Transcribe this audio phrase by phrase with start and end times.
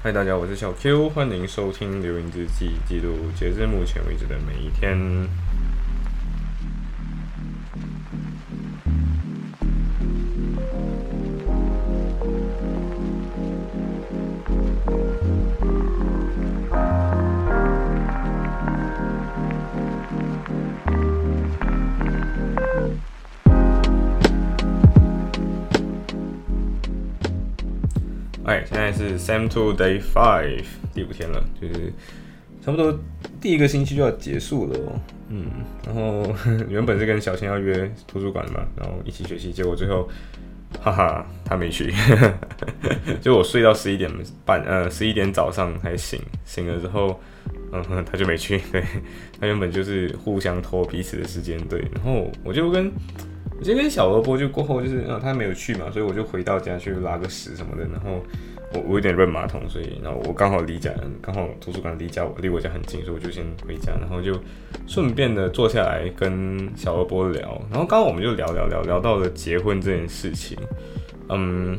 [0.00, 4.96] 嗨，大家，我是小 Q，欢迎收听《流云日记》，记录截至目前为止的每一天。
[29.18, 30.64] Sam Two Day Five
[30.94, 31.92] 第五天了，就是
[32.64, 32.98] 差不多
[33.40, 35.00] 第一个星期就要结束了哦。
[35.28, 35.46] 嗯，
[35.84, 36.34] 然后
[36.70, 40.08] 原本是跟小新要约图书馆嘛，然后一起学习，结果最后，
[40.80, 41.92] 哈哈，他没去，
[43.20, 44.10] 就我睡到十一点
[44.44, 47.20] 半，呃，十一点早上才醒，醒了之后，
[47.72, 48.82] 嗯，他就没去， 对
[49.40, 52.90] 他原本就是互相拖彼此的时间，对，然后我就跟。
[53.50, 57.82] 我今天跟小萝卜就过后就是，嗯，他没有去嘛，所以我就回到家去拉个屎什么的。
[57.88, 58.24] 然后
[58.74, 64.38] 我我有点认马桶，所以然后我刚好离家，刚好图书馆离家离我家很近，所以我就先回家，然后就
[64.86, 67.60] 顺便的坐下来跟小波聊。
[67.70, 70.58] 然后刚好我们就聊聊聊聊到了结婚这件事情。
[71.30, 71.78] 嗯，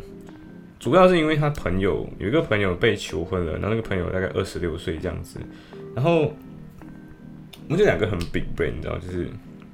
[0.80, 5.40] 主要是因为他朋友有一个朋友被求婚了，然后那个朋友大概二十六岁这样子。
[5.94, 9.28] 然后我们就两个很 big brain，你知道，就是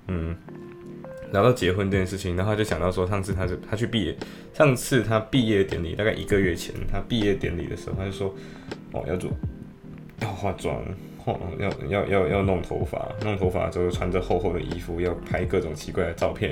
[0.08, 0.36] 嗯。
[1.36, 4.16] 聊到结婚这件事情，然后他就想到说，上次他是他去毕业，
[4.54, 8.34] 上次他毕业典礼大概一个月前，他毕业典礼的时候，他就说，
[8.94, 9.30] 哦要做
[10.22, 10.82] 要化妆，
[11.26, 16.52] 哦要要要要弄头发，弄头发之后穿着厚厚的衣服，要拍各种奇怪的照片，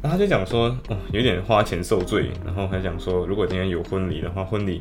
[0.00, 4.80] 然后他就讲说，哦有点花钱受罪，然后还讲说，如果今天有婚礼的话，婚礼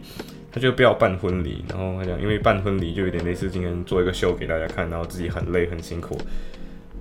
[0.52, 6.16] 他就不要办婚礼，然后他讲，因为办婚礼就有点类似今天做一个秀给大家看，然后自己很累很辛苦。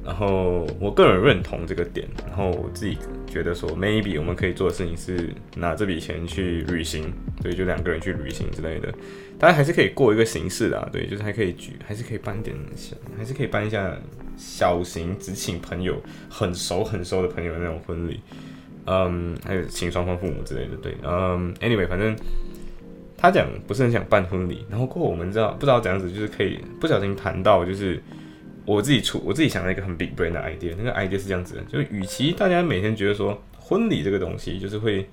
[0.05, 8.93] 然后我个人认同这个点，然后我自己觉得说，maybe 我们可以做的事情是拿这笔钱去旅行，对，就两个人去旅行之类的，
[9.39, 13.97] 当然还是可以过一个形式的，啊对，就是还可以举，还是可以办点小，还是可以办一下
[14.37, 18.21] 小型，只请朋友很熟很熟的朋友的那种婚礼，
[18.87, 22.17] 嗯，还有请双方父母之类的，对，嗯，anyway，反正
[23.17, 28.03] 他讲不是很想办婚礼，然后过后我们知道不知道怎样子，就是可以不小心谈到就是。
[28.65, 35.09] 我自己出我自己想了一个很 big brain 的 idea，那个 idea 是这样子的，就是与其大家每天觉得说婚礼这个东西就是会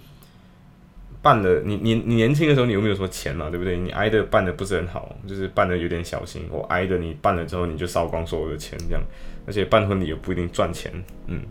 [1.21, 3.77] 办的，你你你年轻的时候你有没有什么钱嘛，对不对？
[3.77, 6.43] 你挨的办的不是很好，就是办的有点小心。
[6.49, 9.03] 我挨的你办了之后你就烧光所有的钱这样，
[9.45, 10.91] 而且办婚礼也不一定赚钱，
[11.27, 11.41] 嗯，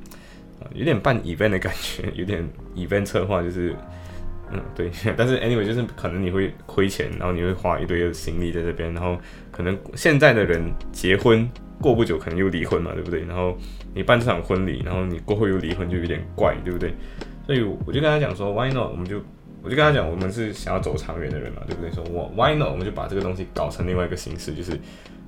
[0.74, 3.74] 有点办 event 的感觉， 有点 event 策划就是。
[4.50, 9.20] 嗯，对， 但是 anyway 就是可能你会亏钱，然后你会花一堆的心力在这边，然后
[9.52, 11.46] 可能现在的人结婚
[11.80, 13.24] 过不久可能又离婚嘛，对不对？
[13.24, 13.56] 然后
[13.94, 16.92] 你办这场婚礼，然后你过后又离婚，就有点怪，对不对？
[17.46, 18.90] 所以我就跟他讲说，Why not？
[18.90, 19.20] 我们就
[19.62, 21.90] 我就跟他讲，我们是想要走长远的人嘛，对不对？
[21.92, 22.70] 说我 Why not？
[22.70, 24.78] 我们就把这个东西搞成另外一个形式，就是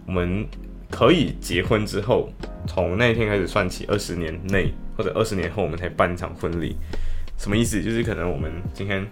[0.07, 0.47] 我们
[0.91, 2.29] 可以结婚之后，
[2.67, 6.77] 从那一天开始算起，二十年内或者二十年后，我们才办一场婚礼。
[7.39, 7.83] 什么意思？
[7.83, 9.07] 就是可能我们今天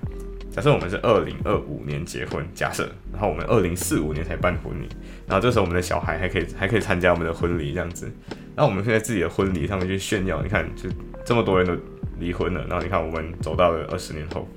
[0.59, 4.89] 假设我们是二零二五年结婚，假设，然后我们二零四五年才办婚礼，
[5.25, 8.11] 然后这时候我们的小孩还可以还可以参加我们的婚礼这样子，
[8.57, 10.91] 然后我们可以在自己的婚礼上面去炫耀，你看，就
[11.25, 11.81] 这么多人都
[12.19, 14.49] 离婚了，然后你看我们走到了二十年后，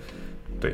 [0.60, 0.74] 对，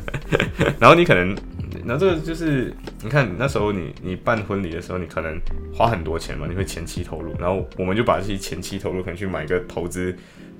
[0.80, 1.36] 然后你可能，
[1.84, 5.38] 那这个就是你看那时候你你办婚礼的时候，你可能
[5.74, 10.16] 花很多钱嘛，你会前期投入，然后我们就把这些前期投入可能去买个投资。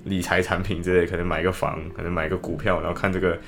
[0.06, 3.38] 理财产品之类，可能买个房，可能买个股票，然后看这个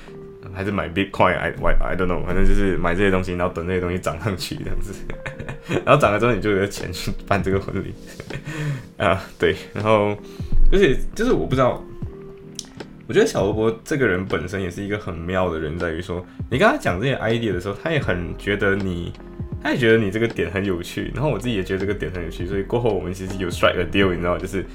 [0.53, 4.93] 还是买 Bitcoin，I I don't know，反正就是买这些东西，然后等这些东西涨上去这样子，
[5.85, 7.93] 然后涨了之后你就有钱去办这个婚礼
[8.97, 10.17] 啊，对，然后
[10.71, 11.83] 而且就是我不知道，
[13.07, 19.11] 我觉得小萝卜这个人本身也是一个很妙的人，在于说你跟他讲这些 idea 的时候，他也很觉得你，
[19.63, 24.65] 他也觉得你这个点很有趣，然后我自己也觉得这个点很有趣，所以过后我们其实有 strike a deal，你知道就是。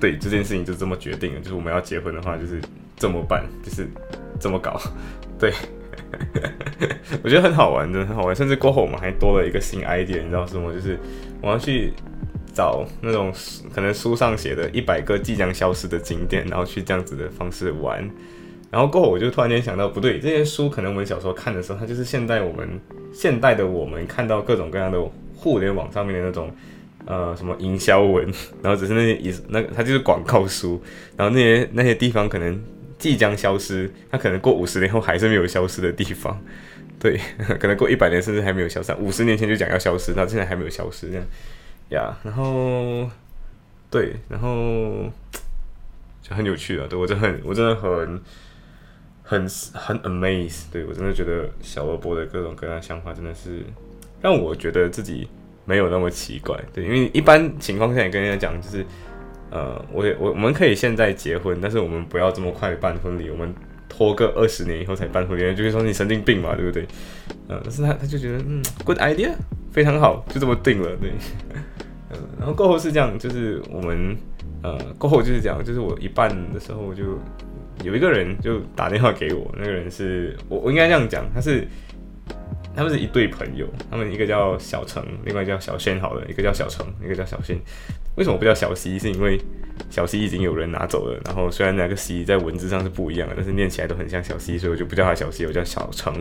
[0.00, 2.58] 对这件事情就这么决定了，就是我们要结婚的话，就是
[2.96, 3.86] 这么办，就是
[4.40, 4.80] 这么搞。
[5.38, 5.52] 对，
[7.22, 8.34] 我觉得很好玩，真的很好玩。
[8.34, 10.72] 甚至过后我们还多了一个新 idea，你知道什么？
[10.72, 10.98] 就是
[11.40, 11.92] 我要去
[12.52, 13.32] 找那种
[13.74, 18.08] 可能书上写的一百个即将消失的景点，然后去这样子的方式玩。
[18.70, 22.80] 然后过后我就突然间想到，不对，这些书可能我们小时候看的时候，它就是现代我们
[23.12, 24.98] 现代的我们看到各种各样的
[25.36, 26.50] 互联网上面的那种。
[27.06, 28.30] 呃，什么营销文，
[28.62, 30.80] 然后只是那些以那个它就是广告书，
[31.16, 32.62] 然后那些那些地方可能
[33.00, 36.40] 即将消失，它可能过五十年后还是没有消失的地方，
[37.00, 37.18] 对，
[37.58, 41.26] 可能过一百年甚至还没有消失，五十年前就讲要消失，到现在还没有消失这样，
[41.88, 43.10] 呀，然后
[43.90, 45.10] 对，然后
[46.22, 48.20] 就很有趣了，对我真的很我真的很
[49.24, 53.64] 很很 amaze，对我真的觉得小萝卜的各种各样的想法真的是
[54.20, 55.26] 让我觉得自己
[55.64, 58.84] 没有那么奇怪，对，因为一般情况下也跟人家讲，就是
[59.50, 63.52] 呃，我我我们可以现在结婚，但是我们不要这么快办婚礼，我们
[63.88, 66.86] 拖个二十年以后才办婚礼，就会说你神经病嘛，对不对？
[67.48, 69.32] 嗯，但是他他就觉得嗯，good idea，
[69.72, 71.10] 非常好，就这么定了，对，
[72.10, 74.16] 嗯， 然后过后是这样，就是我们
[74.62, 77.18] 呃过后就是这样，就是我一半的时候就。
[77.82, 81.66] 有一个人就打电话给我，那个人是我我应该这样讲，他是
[82.74, 87.58] 他们是一对朋友，他们一个叫小程，另外叫小轩，好了，一个叫小程，一个叫小轩。
[88.16, 88.98] 为什么不叫小西？
[88.98, 89.40] 是因为
[89.88, 96.14] 小西已经有人拿走了，然后虽然那个西在文字上是不一样的，但是念起来都很像小西，所以我就不叫他小西，我叫小程。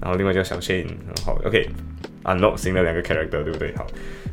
[0.00, 0.86] 然后另外叫小仙，
[1.24, 1.66] 好，OK，
[2.22, 3.74] 啊，no，新的两个 character，对不对？
[3.76, 3.86] 好。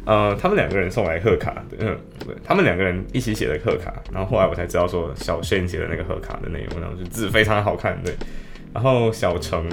[0.03, 8.13] 呃，他们两个人送来贺卡，嗯，对，他们两个人一起写的贺卡，然后后来我才知道说小轩写的那个贺卡的内容，然后就字非常好看，对，
[8.73, 9.69] 然后小程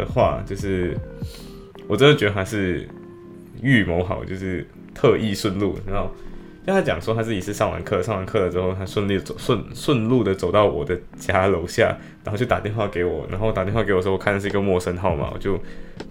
[0.00, 0.96] 的话就是，
[1.86, 2.88] 我真的觉得他是
[3.62, 6.10] 预谋好，就是特意顺路，然后。
[6.62, 15.58] 跟他讲说他自己是上完课，上完课了之后，他顺利走顺顺路的走到我的家楼下，然后就打电话给我，然后打电话给我说，我看的是一个陌生号码，我就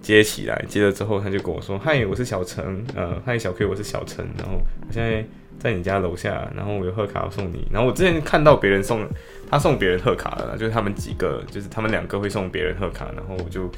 [0.01, 5.24] 接起来，接了之后他就跟我说：“嗨，我是小陈，呃，嗨小 Q，我是小陈，然后我现在
[5.59, 7.67] 在你家楼下，然后我有贺卡要送你。
[7.71, 9.07] 然后我之前看到别人送
[9.51, 13.69] 他送别人贺卡了，就是他们几个，就是他们两个会送别人贺卡，然后我就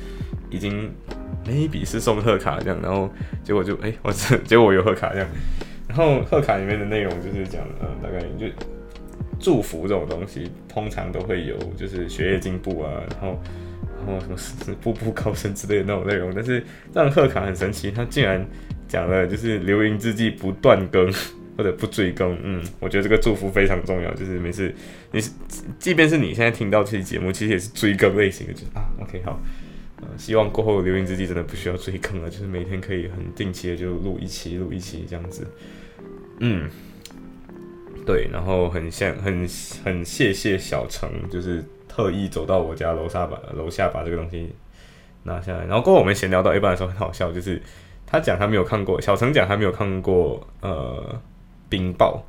[0.50, 0.90] 已经
[1.46, 3.10] maybe 是送贺卡这样，然后
[3.44, 5.28] 结果就哎，我这结果我有贺卡这样。”
[5.90, 8.46] 然后贺卡里面的内容就是讲，呃，大概就
[9.40, 13.38] 祝福这种东西，通常都会有就是学业进步啊，然后
[14.08, 16.32] 然后什么步步高升之类的那种内容。
[16.34, 16.62] 但是
[16.94, 18.46] 这张贺卡很神奇，它竟然
[18.88, 21.12] 讲了就是流萤之际不断更
[21.58, 22.38] 或者不追更。
[22.44, 24.74] 嗯，我觉得这个祝福非常重要，就是每次
[25.12, 25.22] 你
[25.80, 29.40] 即便是你现在听到这期节目，其实也是追更类型的，就是啊，OK 好，
[29.98, 35.48] 呃，希望过后流萤之际真的不需要追更了，就是每天可以很定期的就录一期录一期这样子。
[36.40, 36.70] 嗯，
[38.06, 39.48] 对，然后很像很
[39.84, 44.50] 很谢谢小程，就是特意走到我家楼下把楼下把这个东西
[45.24, 45.66] 拿下来。
[45.66, 47.62] 然后过后我们闲聊到一半的时候很好笑，就是
[48.08, 51.22] 他讲他没有看过，小程讲他没有看过呃
[51.72, 52.20] 冰雹，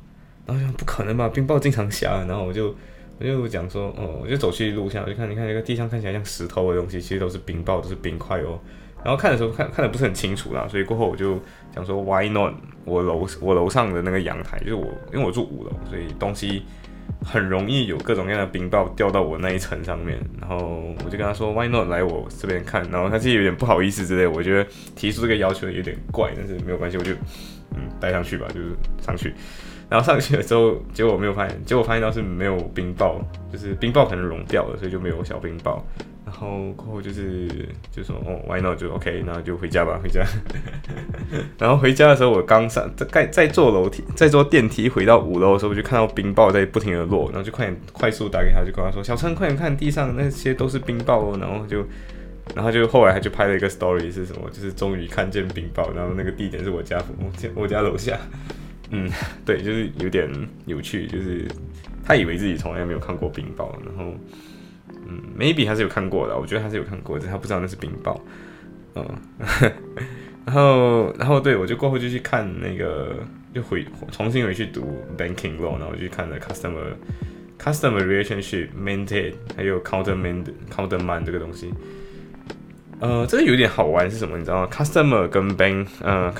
[0.47, 2.25] 然后想不可能吧，冰雹经常下。
[2.27, 2.73] 然后我就
[3.19, 8.57] 我就讲说，哦，我就走去录像，我就看你看那个地上看起来像石头的东西，其实都是冰雹，都是冰块哦。
[9.03, 11.37] 然后看的时候看看的不是很清楚啦，所以过后我就
[11.75, 12.53] 想说，Why not？
[12.85, 16.63] 我楼我楼上的那个阳台，就是我因为我住五楼，所以东西
[17.23, 20.17] 很容易有各种各样的冰雹掉到我那一层上面。
[20.39, 22.81] 然后我就跟他说，Why not 来我这边看？
[22.89, 27.11] 然后他自己有点不好意思之类，我觉得提出这个要求有点怪，但是没有关系，我就
[27.75, 29.33] 嗯带上去吧，就是上去。
[29.89, 33.21] 然后上去了之后，结果没有发现，结果发现到是没有冰雹，
[33.51, 35.79] 就是冰雹可能融掉了，所以就没有小冰雹。
[36.25, 37.47] 然后过后就是
[37.91, 40.25] 就说哦，Why not 就 OK，然后就回家吧，回家。
[41.59, 51.85] 然后回家的时候，我刚上在在坐楼梯，在坐电梯回到五楼的时候，我就看到冰雹在不停的落，然后就快点快速打给他，就跟他说：“小陈，快点看地上那些都是冰雹哦。”然后就
[52.55, 54.49] 然后就后来他就拍了一个 story 是什么？
[54.51, 58.17] 就是终于看见冰雹，然后那个地点是我家我家我家楼下。
[58.91, 59.09] 嗯，
[59.45, 60.29] 对，就是有点
[60.65, 61.47] 有趣，就是
[62.05, 64.13] 他以为自己从来没有看过冰雹，然后。
[65.05, 68.17] 嗯，maybe 他是有看过的，我觉得他是有看过，只是他不知道那是冰雹。
[68.95, 69.05] 嗯，
[70.45, 73.17] 然后，然后对我就过后就去看那个，
[73.53, 76.93] 就回重新回去读 banking law，然后我就看了 customer
[77.59, 81.73] customer relationship maintain，还有 counter man counter man 这个东西。
[83.03, 84.37] 呃，这个有点好玩是什么？
[84.37, 86.33] 你知道吗？customer 跟 bank，呃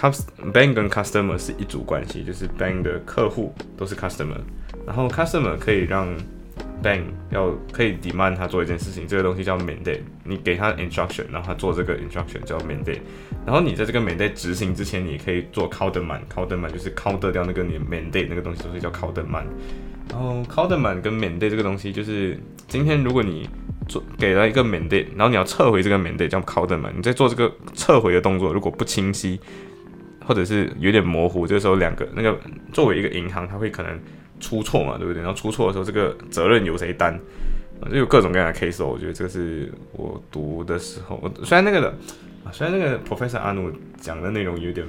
[0.54, 4.38] ，bank 跟 customer 是一组关系，就是 bank 的客户都是 customer，
[4.88, 6.08] 然后 customer 可以让
[6.82, 7.02] bank
[7.32, 10.00] 要可以 demand 他做一件事情，这个东西叫 mandate。
[10.24, 13.02] 你给他 instruction，然后他做这个 instruction 叫 mandate。
[13.46, 19.44] 然后你在这个 mandate 执行之前，你可以做 counterman，counterman 就是 counter 掉那个你 mandate 那个东西，所以叫 counterman。
[20.10, 22.40] 然后 counterman 跟 mandate 这个东西，就是
[22.70, 23.50] 今天如果你
[23.88, 26.92] 做给了一个 mandate，然后你要撤回这个 mandate 叫 counterman。
[26.96, 29.40] 你在做这个撤回的动作，如果不清晰，
[30.26, 32.38] 或者是有点模糊，这时候两个那个
[32.72, 34.00] 作为一个银行，它会可能。
[34.40, 35.24] 出错嘛，对不对？
[35.24, 37.18] 然后出错的时候，这个责任由谁担？
[37.90, 38.86] 就有各种各样的 case。
[38.86, 41.98] 我觉得这个是我读的时候，虽然那个的，
[42.52, 43.72] 虽然那个 Professor 阿努
[44.02, 44.86] 讲的内容有点，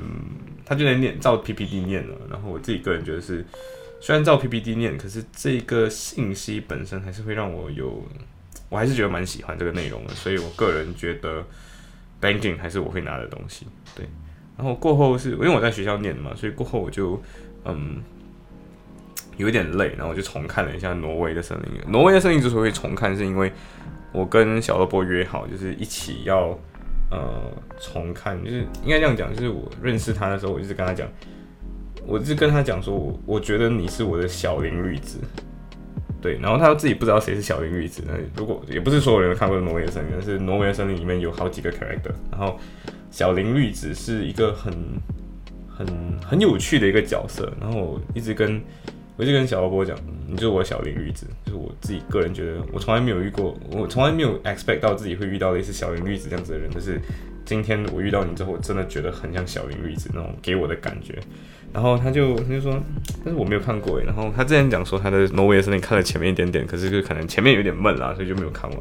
[0.64, 2.16] 他就在念照 PPT 念了。
[2.28, 3.46] 然后我自己个人觉得是，
[4.00, 8.02] 虽然照 PPT 念，可是这个信息本身还是会让我有，
[8.74, 10.12] 我还是觉得蛮喜欢这个内容的。
[10.14, 11.44] 所以我个人觉得
[12.20, 13.66] banking 还是我会拿的东西。
[13.94, 14.04] 对，
[14.58, 17.22] 然后过后是因为我在学校念嘛，所以过后我就
[17.64, 18.02] 嗯。
[19.36, 21.82] 有点累，然后我就重看了一下《挪威的森林》。
[21.88, 23.50] 挪威的森林之所以重看，是因为
[24.12, 26.56] 我跟小萝卜约好，就是一起要
[27.10, 31.08] 呃重看，就是应该这样讲，就是我认识他的时候，我一直跟他讲，
[32.06, 35.18] 我一直跟他讲说，我我觉得你是我的小林绿子，
[36.24, 42.58] 对，然后他自己不知道谁是小林绿子，那如果也不是所有人都看过挪威的森林，但是挪威的森林里面有好几个 character，然后
[43.10, 44.72] 小林绿子是一个很
[45.68, 45.86] 很
[46.26, 48.58] 很有趣的一个角色，然后我一直跟
[49.18, 49.94] 我一直跟小波波讲，
[50.26, 56.98] 你就是我小林绿子，就是我自己个人觉得，我从来没有遇过，我从来没有 expect 到自己会遇到类似小林绿子这样子的人，就是
[57.44, 61.18] 今天我遇到你之后，我真的觉得很像小林绿子那种给我的感觉。
[61.72, 62.80] 然后他就他就说，
[63.24, 64.04] 但是我没有看过诶。
[64.04, 68.80] 然后他之前讲说他的挪威的森林看了前面一点点，可是就可能前面有点闷啦，所以就没有看完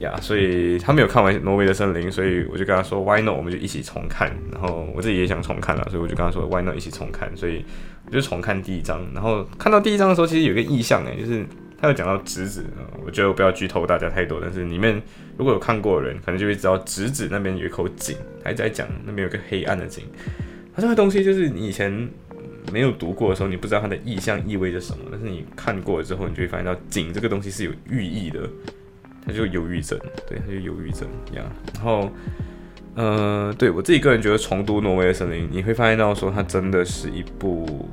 [0.00, 0.14] 呀。
[0.20, 3.34] 所以他没有看完挪威的森林，所以我就跟他说，Why not？
[3.34, 4.30] 我们就一起重看。
[4.52, 6.76] 然后我自己也想重看了，所以我就跟他说，Why not？
[6.76, 7.34] 一起重看。
[7.34, 7.64] 所以
[8.06, 9.00] 我就重看第一章。
[9.14, 11.42] 然后看到第一章的时候，其实有一个意象诶，就是
[11.84, 12.64] 他有讲到直子。
[13.04, 15.00] 我觉得我不要剧透大家太多，但是里面
[15.36, 20.04] 如果有看过的人，可能就会知道直子那边有一口井，还在讲那边有个黑暗的井。
[20.74, 22.08] 它这个东西就是你以前
[22.72, 25.04] 没有读过的时候，你不知道它的意象意味着什么。
[25.10, 28.48] 但是你看过了之后，你就会发现到井这个东西是有寓意的。
[29.26, 29.98] 它就忧郁症，
[30.28, 31.46] 对，它就忧郁症一样。
[31.72, 32.12] 然后，
[32.94, 37.88] 呃，对我自己个人觉得重读《挪威的森林》，你会发现到说它真的是一部，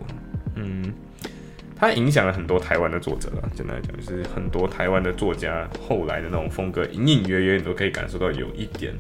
[1.82, 3.50] 它影响了很多台湾的作者啊。
[3.56, 8.94] 简单来讲，就是很多台湾的作家后来的那种风格，隐隐约约你都可以感受到有一点。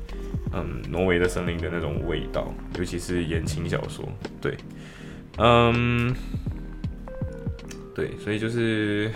[0.52, 4.04] 嗯，挪威的森林的那种味道，尤其是言情小说，
[4.42, 4.58] 对，
[5.38, 6.14] 嗯，
[7.94, 9.12] 对，所以就是，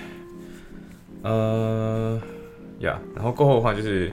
[1.23, 2.21] 呃，
[2.79, 4.11] 呀，然后过后的话就是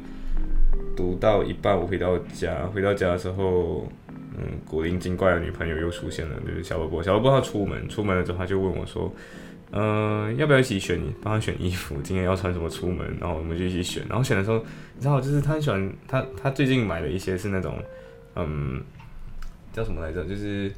[0.96, 3.86] 读到一半，我回到家，回到家的时候，
[4.38, 9.12] 嗯，古灵精怪的女朋友又出现了，就是小萝卜，小萝卜他出门，出门了之后他就问我说。
[9.74, 11.00] 嗯，要不要一起选？
[11.22, 13.16] 帮他选衣服，今天要穿什么出门？
[13.18, 14.04] 然后我们就一起选。
[14.06, 17.78] 然后选的时候，你知道，就是他很喜欢他，他最近买了一些是那种，
[18.36, 18.82] 嗯，
[19.72, 20.22] 叫什么来着？
[20.26, 20.70] 就是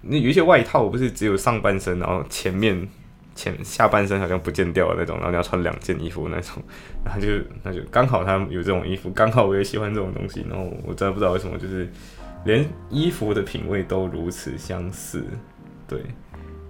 [0.00, 2.88] 那有一些外套，我不是只有上半身，然后前面
[3.34, 6.62] 前下半身好像不见掉的那种，然后你要穿两件衣服那种。
[7.04, 7.28] 然后就
[7.62, 10.42] 那就刚好他有这种衣服，刚好我也喜欢这种东西。
[10.48, 11.86] 然后我真的不知道为什么，就是
[12.44, 15.24] 连衣服的品味都如此相似，
[15.88, 16.00] 对。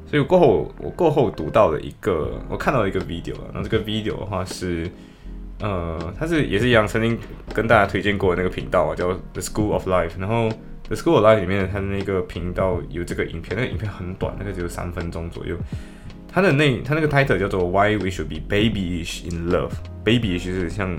[0.06, 4.88] 所以过后，我过后读到了一个，我看到了一个 video 然后这个 video 的话是，
[5.60, 7.18] 呃，它是也是一样，曾经
[7.52, 10.12] 跟大家推荐过的那个频道啊，叫 The School of Life。
[10.18, 10.50] 然后
[10.86, 15.56] The School of Life 里面它的那个频道有这个影片，那个影片很短，那个只有三分钟左右。
[16.30, 19.72] 它的那它那个 title 叫做 Why We Should Be Babyish in Love。
[20.04, 20.96] Babyish 就是像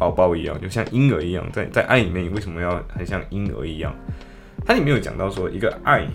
[0.00, 3.94] 宝宝一样，就像婴儿一样，在在爱里面你为什么要很像婴儿一样？
[4.64, 6.08] 它里面有讲到说一个爱。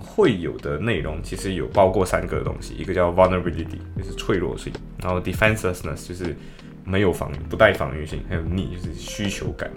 [0.00, 6.36] 会有的内容其实有包括三个东西，一个叫 vulnerability，就是脆弱性，然后 defenselessness 就是
[6.84, 9.68] 没有防御、不带防御性，还有 need 就是需求感。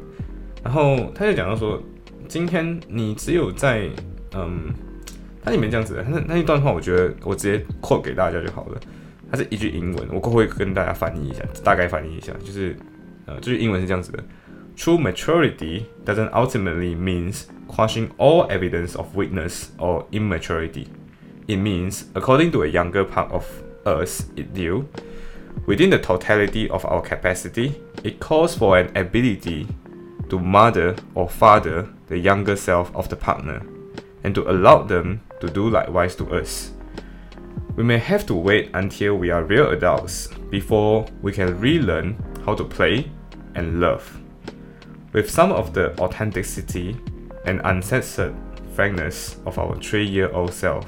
[0.63, 1.81] 然后他就讲到说，
[2.27, 3.89] 今天你只有在
[4.35, 4.71] 嗯，
[5.43, 8.79] 它里面这样子的，那那一段话，我觉得我直接 quote 给大家就好了。
[9.31, 12.75] 它是一句英文，我过会跟大家翻译一下，大概翻译一下，就是
[13.26, 14.22] 呃，这句英文是这样子的：
[14.76, 20.86] True maturity doesn't ultimately means quashing all evidence of weakness or immaturity.
[21.46, 23.44] It means, according to a younger part of
[23.84, 24.84] us, it do,
[25.66, 29.66] within the totality of our capacity, it calls for an ability
[30.28, 33.62] to mother or father the younger self of the partner,
[34.24, 36.72] and to allow them to do likewise to us.
[37.76, 42.55] We may have to wait until we are real adults before we can relearn how
[42.55, 43.05] to play
[43.53, 44.01] and love.
[45.13, 46.95] With some of the authenticity
[47.43, 48.33] And uncensored
[48.75, 50.83] frankness of our three-year-old self。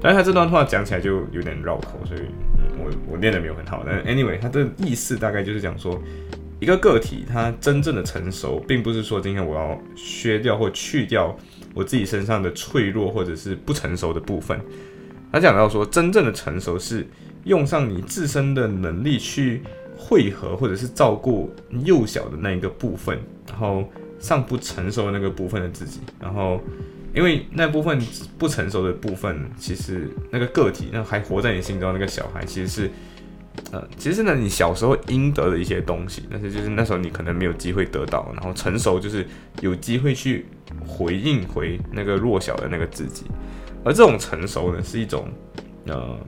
[0.00, 2.20] 但是他这段话讲起来就有点绕口，所以
[2.78, 3.82] 我我念的没有很好。
[3.84, 6.00] 但 anyway，他的意思大概就是讲说，
[6.60, 11.36] 一个个体他真正的成熟，并不是说今天我要削掉或去掉
[11.74, 14.58] 我自己身上的脆弱或者是不成熟的部分。
[15.30, 17.06] 他讲到说，真正的成熟是
[17.44, 19.60] 用上你自身的能力去
[19.96, 21.50] 汇合或者是照顾
[21.84, 23.84] 幼小的那一个部分，然后。
[24.18, 26.58] 尚不成熟的那个部分的自己，然后，
[27.14, 28.00] 因为那部分
[28.38, 32.90] 不成熟的部分，其实那个个体，那还活在你心中那个小孩，其实是，
[33.72, 39.24] 呃，其实呢，你小时候应得的一些东西，但是就是那时候你可能没有机会得到，然后成熟就是
[39.60, 40.46] 有机会去
[40.86, 43.26] 回应回那个弱小的那个自己，
[43.84, 45.28] 而这种成熟呢，是一种，
[45.84, 46.18] 呃，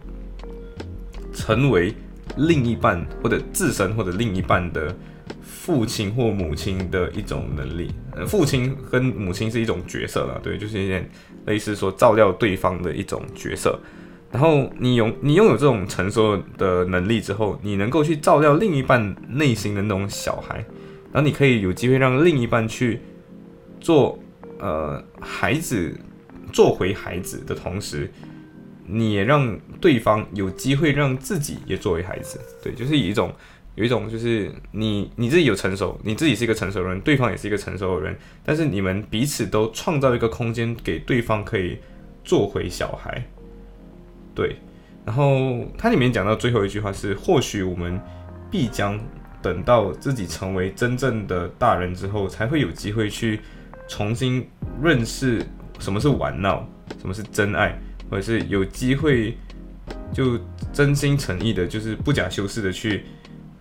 [1.33, 1.95] 成为
[2.37, 4.95] 另一半或者自身或者另一半的。
[5.43, 11.07] 父亲或母亲的一种能力，呃，父亲跟母亲是一种角色了，对，就是有点
[11.45, 13.79] 类似说照料对方的一种角色。
[14.33, 20.65] 然后你拥你拥有这种成熟的能力之后，你能够去照料另一半内心的那种小孩，
[21.13, 23.01] 然后你可以有机会让另一半去
[23.79, 24.19] 做
[24.59, 25.95] 呃孩子
[26.51, 28.11] 做回孩子的同时，
[28.89, 32.41] 你也让对方有机会让自己也作为孩子。
[32.63, 33.33] 对，就是以一种
[33.75, 41.79] 有一种就是你你自己有成熟，你自己是一个成熟的人，对方也是一个成熟的人，但是你们彼此都创造一个空间给对方可以
[42.25, 43.23] 做回小孩。
[44.35, 44.57] 对，
[45.05, 48.01] 然后它里面讲到最后一句话是：或许我们
[48.51, 48.99] 必将
[49.41, 53.41] 等到自己成为真正的大人之后，才会有机会去
[53.87, 54.49] 重新
[54.83, 55.45] 认识
[55.79, 56.69] 什么是玩闹，
[57.01, 57.79] 什么是真爱，
[58.11, 59.37] 或者是有机会
[60.13, 60.39] 就
[60.73, 63.05] 真心诚意的，就是不假修饰的去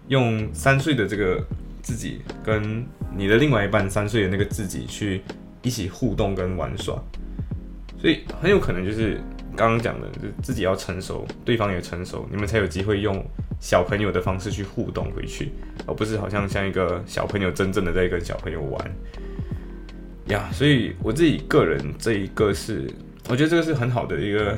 [0.08, 1.44] 用三岁的这个
[1.82, 2.86] 自己跟
[3.16, 5.22] 你的另外一半三岁的那个自己去
[5.62, 6.96] 一起互动跟玩耍，
[8.00, 9.20] 所以很有可能就是。
[9.56, 13.26] 刚刚讲的，就自己要成熟，对方也成熟，你们才有机会用
[13.60, 15.52] 小朋友的方式去互动回去，
[15.88, 18.96] 而不是好像像一个小朋友真正的在跟小朋友玩
[20.28, 20.48] 呀。
[20.54, 22.88] 所以我自己个人这一个是，
[23.30, 24.58] 我觉得这个是很好的一个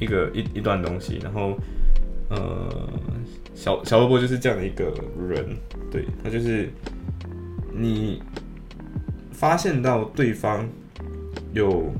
[0.00, 1.20] 一个一一段东西。
[1.22, 1.58] 然后，
[2.30, 2.88] 呃，
[3.54, 4.84] 小小萝卜就是这样的一个
[5.28, 5.44] 人，
[5.90, 6.68] 对他就是
[7.72, 8.22] 你
[9.32, 10.68] 发现到对方
[11.52, 11.92] 有。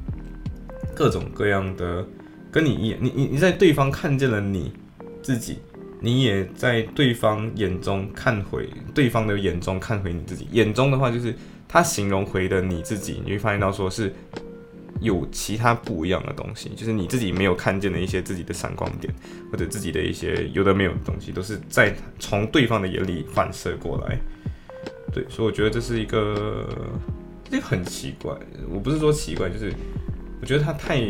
[0.97, 2.07] 各种各样的，
[2.53, 4.73] 跟你一样，你你你在对方看见了你
[5.21, 5.59] 自己，
[5.99, 10.47] 你也在对方眼中看回对方的眼中看回你自己。
[10.53, 11.35] 眼中的话，就是
[11.67, 14.15] 他形容回的你自己，你会发现到说是
[15.01, 19.13] 有其他不一样的东西，就是你自己没有看见的一些自己的闪光点，
[19.51, 24.19] 或者自己的一些有的没有的东西，都是在从对方的眼里反射过来。
[25.13, 26.69] 对，所以我觉得这是一个，
[27.51, 28.35] 这很奇怪。
[28.69, 29.73] 我不是说奇怪，就是。
[30.41, 31.01] 我觉得他太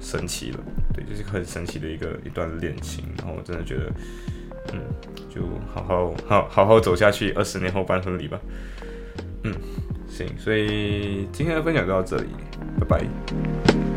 [0.00, 0.58] 神奇了，
[0.92, 3.92] 对，就是很神奇的一个一段恋情，然后我真的觉得，
[4.72, 4.80] 嗯，
[5.32, 5.42] 就
[5.72, 8.40] 好好好好好走下去，二十年后办婚礼吧，
[9.44, 9.54] 嗯，
[10.08, 12.26] 行，所以今天的分享就到这里，
[12.78, 13.95] Bye bye.